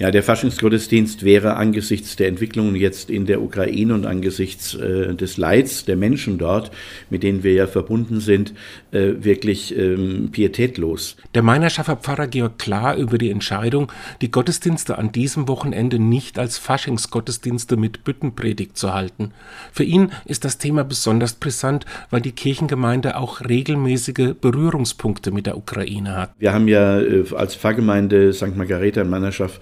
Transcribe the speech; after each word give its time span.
Ja, 0.00 0.10
der 0.10 0.22
Faschingsgottesdienst 0.22 1.26
wäre 1.26 1.56
angesichts 1.56 2.16
der 2.16 2.28
Entwicklungen 2.28 2.74
jetzt 2.74 3.10
in 3.10 3.26
der 3.26 3.42
Ukraine 3.42 3.92
und 3.92 4.06
angesichts 4.06 4.72
äh, 4.72 5.14
des 5.14 5.36
Leids 5.36 5.84
der 5.84 5.96
Menschen 5.96 6.38
dort, 6.38 6.70
mit 7.10 7.22
denen 7.22 7.42
wir 7.42 7.52
ja 7.52 7.66
verbunden 7.66 8.20
sind, 8.20 8.54
äh, 8.92 9.12
wirklich 9.18 9.76
ähm, 9.76 10.30
pietätlos. 10.32 11.18
Der 11.34 11.42
Meinerschaffer 11.42 11.96
Pfarrer 11.96 12.28
Georg 12.28 12.58
Klar 12.58 12.96
über 12.96 13.18
die 13.18 13.28
Entscheidung, 13.28 13.92
die 14.22 14.30
Gottesdienste 14.30 14.96
an 14.96 15.12
diesem 15.12 15.48
Wochenende 15.48 15.98
nicht 15.98 16.38
als 16.38 16.56
Faschingsgottesdienste 16.56 17.76
mit 17.76 18.02
Büttenpredigt 18.02 18.78
zu 18.78 18.94
halten. 18.94 19.32
Für 19.70 19.84
ihn 19.84 20.12
ist 20.24 20.46
das 20.46 20.56
Thema 20.56 20.82
besonders 20.82 21.34
brisant, 21.34 21.84
weil 22.08 22.22
die 22.22 22.32
Kirchengemeinde 22.32 23.18
auch 23.18 23.42
regelmäßige 23.42 24.32
Berührungspunkte 24.40 25.30
mit 25.30 25.44
der 25.44 25.58
Ukraine 25.58 26.16
hat. 26.16 26.30
Wir 26.38 26.54
haben 26.54 26.68
ja 26.68 27.02
äh, 27.02 27.26
als 27.36 27.54
Pfarrgemeinde 27.54 28.32
St. 28.32 28.56
Margareta 28.56 29.02
in 29.02 29.10
Meinerschaft 29.10 29.60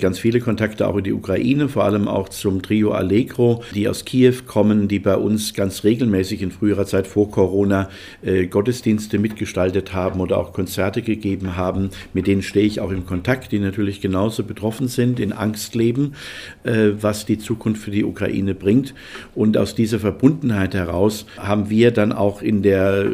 ganz 0.00 0.18
viele 0.18 0.40
Kontakte 0.40 0.86
auch 0.86 0.96
in 0.96 1.04
die 1.04 1.12
Ukraine, 1.12 1.68
vor 1.68 1.84
allem 1.84 2.08
auch 2.08 2.28
zum 2.28 2.62
Trio 2.62 2.92
Allegro, 2.92 3.62
die 3.74 3.88
aus 3.88 4.04
Kiew 4.04 4.34
kommen, 4.46 4.88
die 4.88 4.98
bei 4.98 5.16
uns 5.16 5.54
ganz 5.54 5.84
regelmäßig 5.84 6.42
in 6.42 6.50
früherer 6.50 6.86
Zeit 6.86 7.06
vor 7.06 7.30
Corona 7.30 7.88
äh, 8.22 8.46
Gottesdienste 8.46 9.18
mitgestaltet 9.18 9.94
haben 9.94 10.20
oder 10.20 10.38
auch 10.38 10.52
Konzerte 10.52 11.02
gegeben 11.02 11.56
haben. 11.56 11.90
Mit 12.12 12.26
denen 12.26 12.42
stehe 12.42 12.66
ich 12.66 12.80
auch 12.80 12.90
im 12.90 13.06
Kontakt, 13.06 13.52
die 13.52 13.58
natürlich 13.58 14.00
genauso 14.00 14.44
betroffen 14.44 14.88
sind, 14.88 15.20
in 15.20 15.32
Angst 15.32 15.74
leben, 15.74 16.14
äh, 16.64 16.90
was 17.00 17.26
die 17.26 17.38
Zukunft 17.38 17.82
für 17.82 17.90
die 17.90 18.04
Ukraine 18.04 18.54
bringt. 18.54 18.94
Und 19.34 19.56
aus 19.56 19.74
dieser 19.74 19.98
Verbundenheit 19.98 20.74
heraus 20.74 21.26
haben 21.38 21.70
wir 21.70 21.90
dann 21.90 22.12
auch 22.12 22.42
in 22.42 22.62
der, 22.62 23.06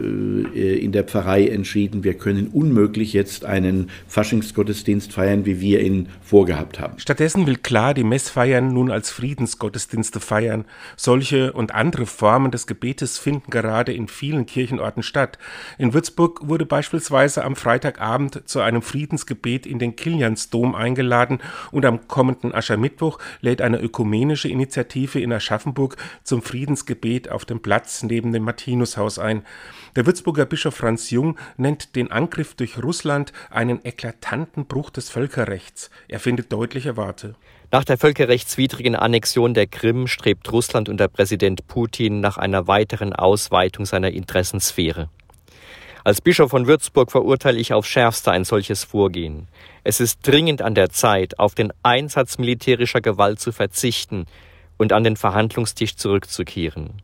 äh, 0.54 0.78
in 0.78 0.92
der 0.92 1.04
Pfarrei 1.04 1.46
entschieden, 1.46 2.04
wir 2.04 2.14
können 2.14 2.48
unmöglich 2.48 3.12
jetzt 3.12 3.44
einen 3.44 3.90
Faschingsgottesdienst 4.08 5.12
feiern, 5.12 5.46
wie 5.46 5.60
wir 5.60 5.80
ihn 5.80 6.08
vorgehabt 6.22 6.55
haben. 6.56 6.98
Stattdessen 6.98 7.46
will 7.46 7.56
klar 7.56 7.94
die 7.94 8.04
Messfeiern 8.04 8.72
nun 8.72 8.90
als 8.90 9.10
Friedensgottesdienste 9.10 10.20
feiern. 10.20 10.64
Solche 10.96 11.52
und 11.52 11.74
andere 11.74 12.06
Formen 12.06 12.50
des 12.50 12.66
Gebetes 12.66 13.18
finden 13.18 13.50
gerade 13.50 13.92
in 13.92 14.08
vielen 14.08 14.46
Kirchenorten 14.46 15.02
statt. 15.02 15.38
In 15.78 15.94
Würzburg 15.94 16.48
wurde 16.48 16.66
beispielsweise 16.66 17.44
am 17.44 17.56
Freitagabend 17.56 18.48
zu 18.48 18.60
einem 18.60 18.82
Friedensgebet 18.82 19.66
in 19.66 19.78
den 19.78 19.96
Kiliansdom 19.96 20.74
eingeladen 20.74 21.40
und 21.70 21.84
am 21.84 22.08
kommenden 22.08 22.54
Aschermittwoch 22.54 23.18
lädt 23.40 23.60
eine 23.60 23.80
ökumenische 23.80 24.48
Initiative 24.48 25.20
in 25.20 25.32
Aschaffenburg 25.32 25.96
zum 26.22 26.42
Friedensgebet 26.42 27.30
auf 27.30 27.44
dem 27.44 27.60
Platz 27.60 28.02
neben 28.02 28.32
dem 28.32 28.44
Martinushaus 28.44 29.18
ein. 29.18 29.42
Der 29.96 30.06
Würzburger 30.06 30.44
Bischof 30.46 30.74
Franz 30.74 31.10
Jung 31.10 31.38
nennt 31.56 31.96
den 31.96 32.10
Angriff 32.10 32.54
durch 32.54 32.82
Russland 32.82 33.32
einen 33.50 33.84
eklatanten 33.84 34.66
Bruch 34.66 34.90
des 34.90 35.10
Völkerrechts. 35.10 35.90
Er 36.08 36.20
findet 36.20 36.35
deutliche 36.42 36.96
Worte. 36.96 37.34
Nach 37.72 37.84
der 37.84 37.98
völkerrechtswidrigen 37.98 38.94
Annexion 38.94 39.54
der 39.54 39.66
Krim 39.66 40.06
strebt 40.06 40.52
Russland 40.52 40.88
unter 40.88 41.08
Präsident 41.08 41.66
Putin 41.66 42.20
nach 42.20 42.36
einer 42.38 42.66
weiteren 42.68 43.12
Ausweitung 43.12 43.86
seiner 43.86 44.10
Interessensphäre. 44.10 45.08
Als 46.04 46.20
Bischof 46.20 46.50
von 46.50 46.68
Würzburg 46.68 47.10
verurteile 47.10 47.58
ich 47.58 47.72
aufs 47.72 47.88
schärfste 47.88 48.30
ein 48.30 48.44
solches 48.44 48.84
Vorgehen. 48.84 49.48
Es 49.82 49.98
ist 49.98 50.20
dringend 50.22 50.62
an 50.62 50.76
der 50.76 50.90
Zeit, 50.90 51.40
auf 51.40 51.56
den 51.56 51.72
Einsatz 51.82 52.38
militärischer 52.38 53.00
Gewalt 53.00 53.40
zu 53.40 53.50
verzichten 53.50 54.26
und 54.76 54.92
an 54.92 55.02
den 55.02 55.16
Verhandlungstisch 55.16 55.96
zurückzukehren. 55.96 57.02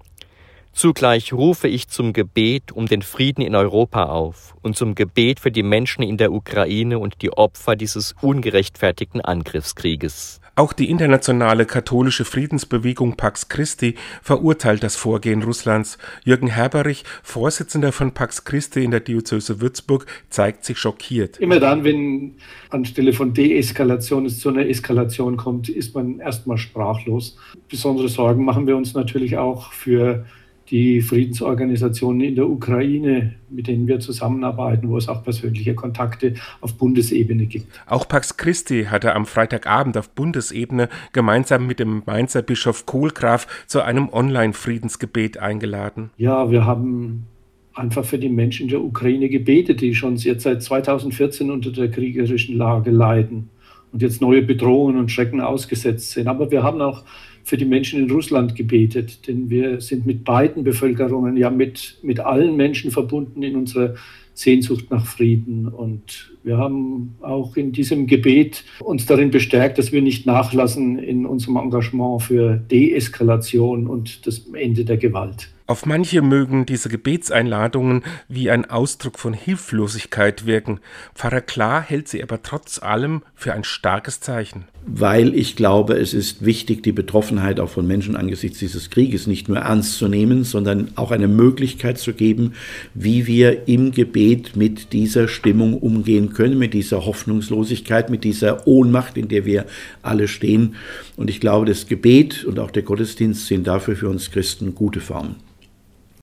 Zugleich 0.73 1.35
rufe 1.35 1.69
ich 1.69 1.89
zum 1.89 2.15
Gebet 2.15 2.73
um 2.73 2.87
den 2.87 3.03
Frieden 3.03 3.43
in 3.43 3.55
Europa 3.55 4.07
auf 4.07 4.55
und 4.63 4.75
zum 4.75 4.95
Gebet 4.95 5.39
für 5.39 5.53
die 5.53 5.63
Menschen 5.63 6.03
in 6.03 6.17
der 6.17 6.33
Ukraine 6.33 6.99
und 6.99 7.21
die 7.21 7.31
Opfer 7.31 7.77
dieses 7.77 8.15
ungerechtfertigten 8.23 9.21
Angriffskrieges. 9.21 10.41
Auch 10.55 10.75
die 10.75 10.91
internationale 10.91 11.65
katholische 11.65 12.27
Friedensbewegung 12.27 13.17
Pax 13.17 13.49
Christi 13.49 13.95
verurteilt 14.23 14.83
das 14.83 14.97
Vorgehen 14.97 15.43
Russlands. 15.43 15.97
Jürgen 16.25 16.49
Herberich, 16.49 17.05
Vorsitzender 17.23 17.91
von 17.91 18.13
Pax 18.13 18.45
Christi 18.45 18.85
in 18.85 18.91
der 18.91 19.01
Diözese 19.01 19.63
Würzburg, 19.63 20.07
zeigt 20.29 20.67
sich 20.67 20.79
schockiert. 20.79 21.39
Immer 21.39 21.59
dann, 21.59 21.85
wenn 21.85 22.35
anstelle 22.69 23.15
von 23.15 23.33
Deeskalation 23.33 24.27
es 24.27 24.41
zu 24.41 24.51
einer 24.51 24.67
Eskalation 24.67 25.39
kommt, 25.39 25.71
ist 25.71 25.95
man 25.95 26.19
erstmal 26.21 26.59
sprachlos. 26.59 27.39
Besondere 27.71 28.09
Sorgen 28.09 28.45
machen 28.45 28.67
wir 28.67 28.77
uns 28.77 28.93
natürlich 28.93 29.39
auch 29.39 29.73
für 29.73 30.27
die 30.73 31.03
Friedensorganisationen 31.03 32.23
in 32.23 32.35
der 32.35 32.49
Ukraine, 32.49 33.35
mit 33.51 33.67
denen 33.67 33.87
wir 33.87 34.01
zusammenarbeiten, 34.01 34.89
wo 34.89 34.97
es 34.97 35.07
auch 35.07 35.23
persönliche 35.23 35.75
Kontakte 35.75 36.35
auf 36.63 36.79
Bundesebene 36.79 37.45
gibt. 37.45 37.67
Auch 37.87 38.09
Pax 38.09 38.39
Christi 38.39 38.87
hatte 38.87 39.15
am 39.15 39.27
Freitagabend 39.27 39.99
auf 39.99 40.09
Bundesebene 40.09 40.89
gemeinsam 41.13 41.67
mit 41.67 41.79
dem 41.79 42.03
Mainzer 42.07 42.41
Bischof 42.41 42.87
Kohlgraf 42.87 43.47
zu 43.67 43.83
einem 43.83 44.09
Online-Friedensgebet 44.09 45.37
eingeladen. 45.37 46.11
Ja, 46.17 46.51
wir 46.51 46.65
haben 46.65 47.27
einfach 47.75 48.07
für 48.07 48.19
die 48.19 48.31
Menschen 48.31 48.69
der 48.69 48.83
Ukraine 48.83 49.29
gebetet, 49.29 49.83
die 49.83 49.95
schon 49.95 50.17
jetzt 50.17 50.45
seit 50.45 50.63
2014 50.63 51.51
unter 51.51 51.71
der 51.71 51.91
kriegerischen 51.91 52.57
Lage 52.57 52.91
leiden 52.91 53.51
und 53.93 54.01
jetzt 54.01 54.23
neue 54.23 54.41
Bedrohungen 54.41 54.97
und 54.97 55.11
Schrecken 55.11 55.43
ausgesetzt 55.43 56.13
sind. 56.13 56.29
Aber 56.29 56.51
wir 56.51 56.63
haben 56.63 56.81
auch 56.81 57.05
für 57.45 57.57
die 57.57 57.65
Menschen 57.65 58.01
in 58.01 58.11
Russland 58.11 58.55
gebetet, 58.55 59.27
denn 59.27 59.51
wir 59.51 59.81
sind 59.81 60.07
mit 60.07 60.25
beiden 60.25 60.65
Bevölkerungen, 60.65 61.37
ja 61.37 61.51
mit, 61.51 61.99
mit 62.03 62.21
allen 62.21 62.57
Menschen 62.57 62.91
verbunden 62.91 63.43
in 63.43 63.57
unserer 63.57 63.95
Sehnsucht 64.35 64.91
nach 64.91 65.05
Frieden. 65.07 65.69
Und 65.69 66.33
wir 66.43 66.57
haben 66.57 67.17
auch 67.21 67.57
in 67.57 67.73
diesem 67.73 68.07
Gebet 68.07 68.65
uns 68.81 69.07
darin 69.07 69.31
bestärkt, 69.31 69.79
dass 69.79 69.93
wir 69.93 70.03
nicht 70.03 70.27
nachlassen 70.27 70.99
in 70.99 71.27
unserem 71.27 71.57
Engagement 71.57 72.23
für 72.23 72.57
Deeskalation 72.57 73.87
und 73.87 74.27
das 74.27 74.47
Ende 74.53 74.85
der 74.85 74.97
Gewalt. 74.97 75.49
Auf 75.73 75.87
manche 75.87 76.21
mögen 76.21 76.67
diese 76.67 76.91
Gebetseinladungen 76.91 78.03
wie 78.29 78.51
ein 78.51 78.69
Ausdruck 78.69 79.19
von 79.19 79.33
Hilflosigkeit 79.33 80.45
wirken. 80.45 80.81
Pfarrer 81.15 81.41
Klar 81.41 81.81
hält 81.81 82.09
sie 82.09 82.23
aber 82.23 82.43
trotz 82.43 82.83
allem 82.83 83.23
für 83.35 83.55
ein 83.55 83.65
starkes 83.65 84.21
Zeichen. 84.21 84.67
Weil 84.85 85.35
ich 85.35 85.57
glaube, 85.57 85.95
es 85.95 86.13
ist 86.13 86.45
wichtig, 86.45 86.83
die 86.83 86.93
Betroffenheit 86.93 87.59
auch 87.59 87.71
von 87.71 87.87
Menschen 87.87 88.17
angesichts 88.17 88.59
dieses 88.59 88.91
Krieges 88.91 89.27
nicht 89.27 89.49
nur 89.49 89.61
ernst 89.61 89.97
zu 89.97 90.09
nehmen, 90.09 90.45
sondern 90.45 90.91
auch 90.97 91.11
eine 91.11 91.27
Möglichkeit 91.27 91.97
zu 91.97 92.13
geben, 92.13 92.53
wie 92.93 93.27
wir 93.27 93.67
im 93.67 93.93
Gebet 93.93 94.55
mit 94.57 94.93
dieser 94.93 95.27
Stimmung 95.27 95.79
umgehen 95.79 96.35
können, 96.35 96.59
mit 96.59 96.75
dieser 96.75 97.07
Hoffnungslosigkeit, 97.07 98.11
mit 98.11 98.25
dieser 98.25 98.67
Ohnmacht, 98.67 99.17
in 99.17 99.29
der 99.29 99.47
wir 99.47 99.65
alle 100.03 100.29
stehen. 100.29 100.75
Und 101.17 101.31
ich 101.31 101.41
glaube, 101.41 101.65
das 101.65 101.87
Gebet 101.87 102.45
und 102.45 102.59
auch 102.59 102.71
der 102.71 102.83
Gottesdienst 102.83 103.47
sind 103.47 103.67
dafür 103.67 103.97
für 103.97 104.11
uns 104.11 104.31
Christen 104.31 104.75
gute 104.75 105.01
Formen. 105.01 105.37